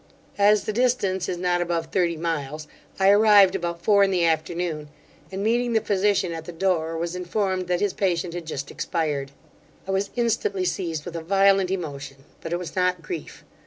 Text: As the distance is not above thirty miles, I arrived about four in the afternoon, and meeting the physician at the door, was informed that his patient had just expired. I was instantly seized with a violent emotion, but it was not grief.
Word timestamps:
As 0.39 0.63
the 0.63 0.73
distance 0.73 1.29
is 1.29 1.37
not 1.37 1.61
above 1.61 1.89
thirty 1.91 2.17
miles, 2.17 2.67
I 2.99 3.11
arrived 3.11 3.53
about 3.53 3.83
four 3.83 4.03
in 4.03 4.09
the 4.09 4.25
afternoon, 4.25 4.89
and 5.31 5.43
meeting 5.43 5.73
the 5.73 5.79
physician 5.79 6.31
at 6.33 6.45
the 6.45 6.51
door, 6.51 6.97
was 6.97 7.15
informed 7.15 7.67
that 7.67 7.81
his 7.81 7.93
patient 7.93 8.33
had 8.33 8.47
just 8.47 8.71
expired. 8.71 9.29
I 9.87 9.91
was 9.91 10.09
instantly 10.15 10.65
seized 10.65 11.05
with 11.05 11.15
a 11.15 11.21
violent 11.21 11.69
emotion, 11.69 12.23
but 12.41 12.51
it 12.51 12.57
was 12.57 12.75
not 12.75 13.03
grief. 13.03 13.43